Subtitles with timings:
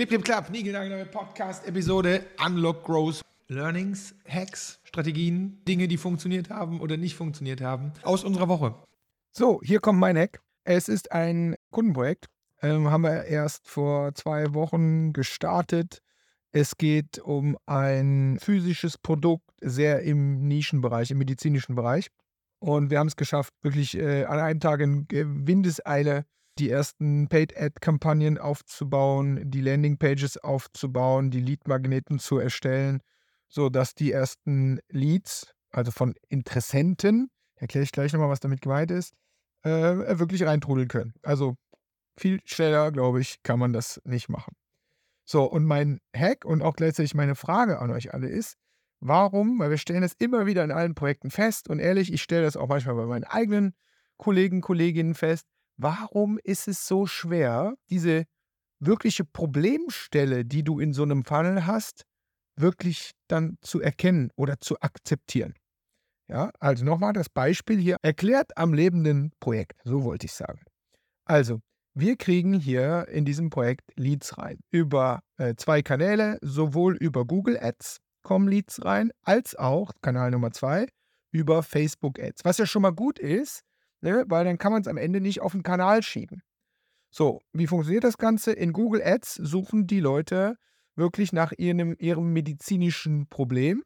[0.00, 3.20] Clip, Clip, Clap, nie neue Podcast-Episode Unlock Growth.
[3.48, 8.74] Learnings, Hacks, Strategien, Dinge, die funktioniert haben oder nicht funktioniert haben aus unserer Woche.
[9.30, 10.40] So, hier kommt mein Hack.
[10.64, 12.28] Es ist ein Kundenprojekt.
[12.62, 16.00] Ähm, haben wir erst vor zwei Wochen gestartet.
[16.50, 22.08] Es geht um ein physisches Produkt, sehr im Nischenbereich, im medizinischen Bereich.
[22.58, 26.24] Und wir haben es geschafft, wirklich äh, an einem Tag in Windeseile
[26.60, 33.02] die ersten Paid-Ad-Kampagnen aufzubauen, die Landing-Pages aufzubauen, die Lead-Magneten zu erstellen,
[33.48, 39.14] sodass die ersten Leads, also von Interessenten, erkläre ich gleich nochmal, was damit gemeint ist,
[39.62, 41.14] äh, wirklich reintrudeln können.
[41.22, 41.56] Also
[42.16, 44.54] viel schneller, glaube ich, kann man das nicht machen.
[45.24, 48.56] So, und mein Hack und auch gleichzeitig meine Frage an euch alle ist,
[49.00, 52.42] warum, weil wir stellen das immer wieder in allen Projekten fest und ehrlich, ich stelle
[52.42, 53.74] das auch manchmal bei meinen eigenen
[54.18, 55.46] Kollegen, Kolleginnen fest,
[55.82, 58.24] warum ist es so schwer, diese
[58.80, 62.04] wirkliche Problemstelle, die du in so einem Funnel hast,
[62.56, 65.54] wirklich dann zu erkennen oder zu akzeptieren?
[66.28, 70.60] Ja, also nochmal das Beispiel hier erklärt am lebenden Projekt, so wollte ich sagen.
[71.24, 71.60] Also,
[71.94, 74.60] wir kriegen hier in diesem Projekt Leads rein.
[74.70, 80.52] Über äh, zwei Kanäle, sowohl über Google Ads kommen Leads rein, als auch, Kanal Nummer
[80.52, 80.86] zwei,
[81.32, 82.44] über Facebook Ads.
[82.44, 83.62] Was ja schon mal gut ist,
[84.00, 86.42] ne, weil dann kann man es am Ende nicht auf den Kanal schieben.
[87.10, 88.52] So, wie funktioniert das Ganze?
[88.52, 90.56] In Google Ads suchen die Leute
[90.96, 93.82] wirklich nach ihrem, ihrem medizinischen Problem,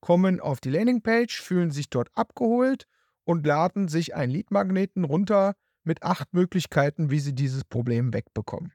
[0.00, 2.86] kommen auf die Landingpage, fühlen sich dort abgeholt
[3.24, 5.54] und laden sich einen Leadmagneten runter,
[5.86, 8.72] mit acht Möglichkeiten, wie sie dieses Problem wegbekommen.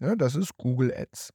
[0.00, 1.32] Ja, das ist Google Ads.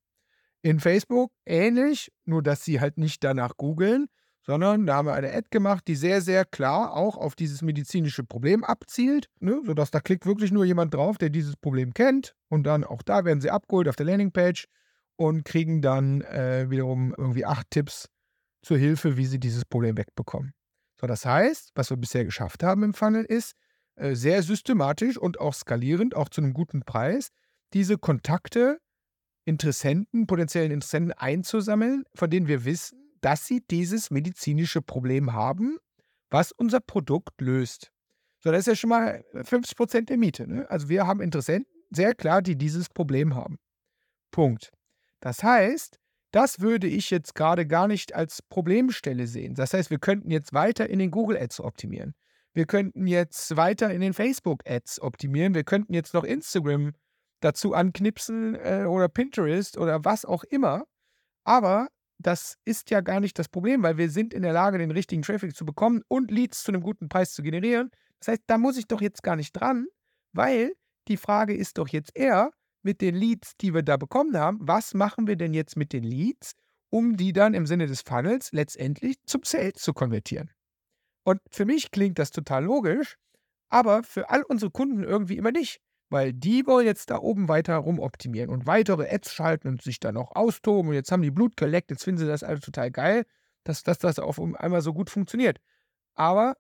[0.62, 4.08] In Facebook ähnlich, nur dass sie halt nicht danach googeln,
[4.46, 8.24] sondern da haben wir eine Ad gemacht, die sehr, sehr klar auch auf dieses medizinische
[8.24, 12.36] Problem abzielt, ne, sodass da klickt wirklich nur jemand drauf, der dieses Problem kennt.
[12.50, 14.68] Und dann auch da werden sie abgeholt auf der Landingpage
[15.16, 18.10] und kriegen dann äh, wiederum irgendwie acht Tipps
[18.62, 20.54] zur Hilfe, wie sie dieses Problem wegbekommen.
[21.00, 23.54] So, das heißt, was wir bisher geschafft haben im Funnel ist,
[23.96, 27.30] äh, sehr systematisch und auch skalierend, auch zu einem guten Preis,
[27.74, 28.80] diese Kontakte,
[29.46, 35.78] Interessenten, potenziellen Interessenten einzusammeln, von denen wir wissen, dass sie dieses medizinische Problem haben,
[36.30, 37.92] was unser Produkt löst.
[38.40, 40.46] So, das ist ja schon mal 50 Prozent der Miete.
[40.46, 40.70] Ne?
[40.70, 43.58] Also wir haben Interessenten, sehr klar, die dieses Problem haben.
[44.32, 44.72] Punkt.
[45.22, 46.00] Das heißt,
[46.32, 49.56] das würde ich jetzt gerade gar nicht als Problemstelle sehen.
[49.56, 52.16] Das heißt, wir könnten jetzt weiter in den Google Ads optimieren.
[52.54, 55.54] Wir könnten jetzt weiter in den Facebook-Ads optimieren.
[55.56, 56.94] Wir könnten jetzt noch Instagram
[57.40, 60.84] dazu anknipsen äh, oder Pinterest oder was auch immer.
[61.46, 61.88] Aber
[62.26, 65.22] das ist ja gar nicht das Problem, weil wir sind in der Lage, den richtigen
[65.22, 67.92] Traffic zu bekommen und Leads zu einem guten Preis zu generieren.
[68.20, 69.86] Das heißt, da muss ich doch jetzt gar nicht dran,
[70.34, 70.74] weil
[71.08, 72.52] die Frage ist doch jetzt eher
[72.84, 76.04] mit den Leads, die wir da bekommen haben, was machen wir denn jetzt mit den
[76.04, 76.54] Leads,
[76.90, 80.52] um die dann im Sinne des Funnels letztendlich zum Sales zu konvertieren?
[81.26, 83.16] Und für mich klingt das total logisch,
[83.70, 85.80] aber für all unsere Kunden irgendwie immer nicht.
[86.14, 90.16] Weil die wollen jetzt da oben weiter rumoptimieren und weitere Ads schalten und sich dann
[90.16, 90.90] auch austoben.
[90.90, 93.26] Und jetzt haben die Blut geleckt, jetzt finden sie das alles total geil,
[93.64, 95.58] dass, dass das auf einmal so gut funktioniert.
[96.14, 96.56] Aber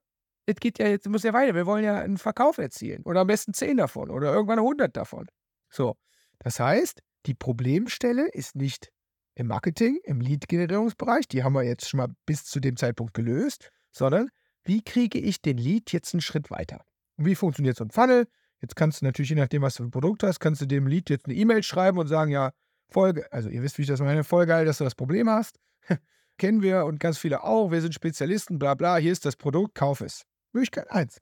[0.47, 1.53] es geht ja jetzt, muss ja weiter.
[1.53, 3.03] Wir wollen ja einen Verkauf erzielen.
[3.03, 5.27] Oder am besten 10 davon oder irgendwann 100 davon.
[5.69, 5.97] So.
[6.39, 8.91] Das heißt, die Problemstelle ist nicht
[9.35, 13.69] im Marketing, im Lead-Generierungsbereich, die haben wir jetzt schon mal bis zu dem Zeitpunkt gelöst,
[13.91, 14.29] sondern
[14.63, 16.83] wie kriege ich den Lead jetzt einen Schritt weiter?
[17.17, 18.25] Und wie funktioniert so ein Funnel?
[18.63, 20.87] Jetzt kannst du natürlich, je nachdem, was du für ein Produkt hast, kannst du dem
[20.87, 22.53] Lead jetzt eine E-Mail schreiben und sagen, ja,
[22.87, 25.59] Folge, also ihr wisst, wie ich das meine, voll geil, dass du das Problem hast.
[26.37, 29.75] Kennen wir und ganz viele auch, wir sind Spezialisten, bla bla, hier ist das Produkt,
[29.75, 30.23] kauf es.
[30.53, 31.17] Möglichkeit 1.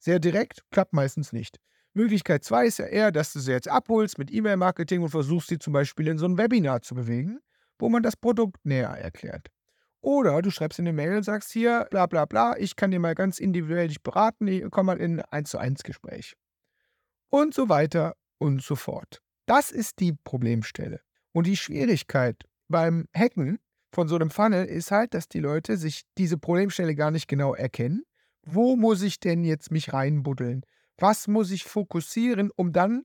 [0.00, 1.56] Sehr direkt, klappt meistens nicht.
[1.94, 5.58] Möglichkeit 2 ist ja eher, dass du sie jetzt abholst mit E-Mail-Marketing und versuchst sie
[5.58, 7.40] zum Beispiel in so ein Webinar zu bewegen,
[7.78, 9.48] wo man das Produkt näher erklärt.
[10.02, 13.00] Oder du schreibst in eine Mail und sagst hier, bla bla bla, ich kann dir
[13.00, 16.34] mal ganz individuell dich beraten, ich komm mal in ein 1 zu 1 Gespräch.
[17.34, 19.22] Und so weiter und so fort.
[19.46, 21.00] Das ist die Problemstelle.
[21.32, 23.58] Und die Schwierigkeit beim Hacken
[23.90, 27.54] von so einem Funnel ist halt, dass die Leute sich diese Problemstelle gar nicht genau
[27.54, 28.02] erkennen.
[28.44, 30.66] Wo muss ich denn jetzt mich reinbuddeln?
[30.98, 33.02] Was muss ich fokussieren, um dann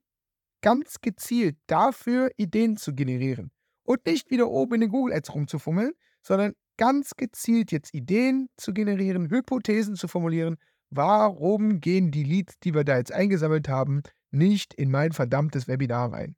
[0.62, 3.52] ganz gezielt dafür Ideen zu generieren?
[3.84, 8.74] Und nicht wieder oben in den Google Ads rumzufummeln, sondern ganz gezielt jetzt Ideen zu
[8.74, 10.58] generieren, Hypothesen zu formulieren.
[10.90, 16.14] Warum gehen die Leads, die wir da jetzt eingesammelt haben, nicht in mein verdammtes Webinar
[16.14, 16.36] rein?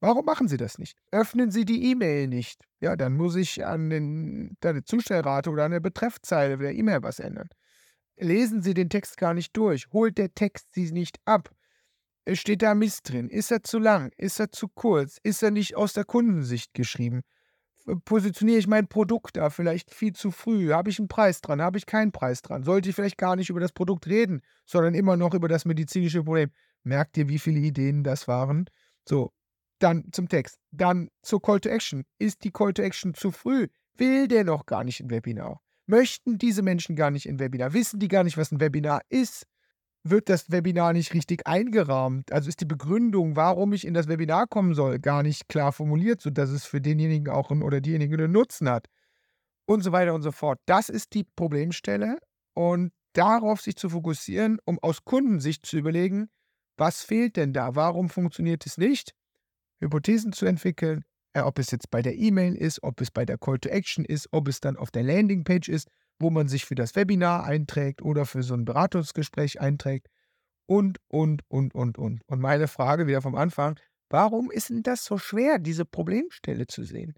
[0.00, 0.96] Warum machen Sie das nicht?
[1.10, 2.62] Öffnen Sie die E-Mail nicht.
[2.80, 7.18] Ja, dann muss ich an den, deine Zustellrate oder an der Betreffzeile der E-Mail was
[7.18, 7.48] ändern.
[8.16, 9.88] Lesen Sie den Text gar nicht durch.
[9.92, 11.50] Holt der Text Sie nicht ab.
[12.32, 13.28] Steht da Mist drin?
[13.28, 14.12] Ist er zu lang?
[14.16, 15.18] Ist er zu kurz?
[15.22, 17.22] Ist er nicht aus der Kundensicht geschrieben?
[18.04, 20.72] Positioniere ich mein Produkt da vielleicht viel zu früh?
[20.72, 21.62] Habe ich einen Preis dran?
[21.62, 22.62] Habe ich keinen Preis dran?
[22.62, 26.22] Sollte ich vielleicht gar nicht über das Produkt reden, sondern immer noch über das medizinische
[26.22, 26.50] Problem?
[26.84, 28.66] Merkt ihr, wie viele Ideen das waren?
[29.08, 29.32] So,
[29.78, 30.58] dann zum Text.
[30.70, 32.04] Dann zur Call to Action.
[32.18, 33.68] Ist die Call to Action zu früh?
[33.96, 35.60] Will der noch gar nicht ein Webinar?
[35.86, 37.72] Möchten diese Menschen gar nicht ein Webinar?
[37.72, 39.46] Wissen die gar nicht, was ein Webinar ist?
[40.04, 42.32] wird das Webinar nicht richtig eingerahmt.
[42.32, 46.20] Also ist die Begründung, warum ich in das Webinar kommen soll, gar nicht klar formuliert,
[46.20, 48.86] sodass es für denjenigen auch oder diejenige einen Nutzen hat.
[49.66, 50.60] Und so weiter und so fort.
[50.66, 52.18] Das ist die Problemstelle
[52.54, 56.28] und darauf sich zu fokussieren, um aus Kundensicht zu überlegen,
[56.78, 57.74] was fehlt denn da?
[57.74, 59.14] Warum funktioniert es nicht?
[59.80, 61.04] Hypothesen zu entwickeln,
[61.34, 64.04] äh, ob es jetzt bei der E-Mail ist, ob es bei der Call to Action
[64.04, 65.88] ist, ob es dann auf der Landingpage ist
[66.18, 70.08] wo man sich für das Webinar einträgt oder für so ein Beratungsgespräch einträgt
[70.66, 72.22] und, und, und, und, und.
[72.26, 73.78] Und meine Frage wieder vom Anfang,
[74.10, 77.14] warum ist denn das so schwer, diese Problemstelle zu sehen?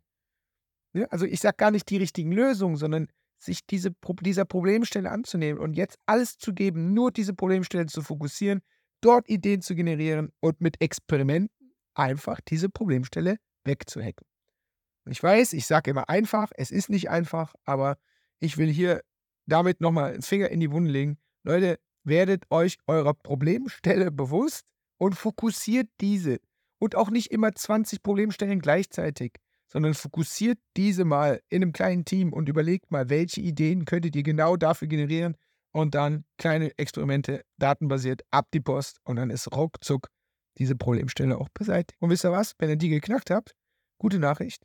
[1.09, 3.09] Also ich sage gar nicht die richtigen Lösungen, sondern
[3.39, 8.61] sich diese, dieser Problemstelle anzunehmen und jetzt alles zu geben, nur diese Problemstelle zu fokussieren,
[9.00, 14.26] dort Ideen zu generieren und mit Experimenten einfach diese Problemstelle wegzuhacken.
[15.08, 17.97] Ich weiß, ich sage immer einfach, es ist nicht einfach, aber
[18.38, 19.02] ich will hier
[19.47, 21.19] damit nochmal einen Finger in die Wunde legen.
[21.43, 24.64] Leute, werdet euch eurer Problemstelle bewusst
[24.99, 26.38] und fokussiert diese.
[26.79, 29.32] Und auch nicht immer 20 Problemstellen gleichzeitig,
[29.69, 34.23] sondern fokussiert diese mal in einem kleinen Team und überlegt mal, welche Ideen könntet ihr
[34.23, 35.37] genau dafür generieren
[35.72, 40.08] und dann kleine Experimente datenbasiert ab die Post und dann ist ruckzuck
[40.58, 42.00] diese Problemstelle auch beseitigt.
[42.00, 42.55] Und wisst ihr was?
[42.58, 43.55] Wenn ihr die geknackt habt,
[43.99, 44.64] gute Nachricht,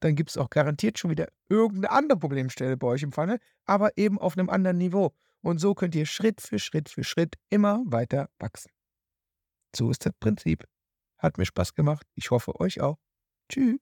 [0.00, 3.96] dann gibt es auch garantiert schon wieder irgendeine andere Problemstelle bei euch im Funnel, aber
[3.98, 5.14] eben auf einem anderen Niveau.
[5.42, 8.70] Und so könnt ihr Schritt für Schritt für Schritt immer weiter wachsen.
[9.74, 10.64] So ist das Prinzip.
[11.18, 12.06] Hat mir Spaß gemacht.
[12.14, 12.98] Ich hoffe euch auch.
[13.48, 13.78] Tschüss.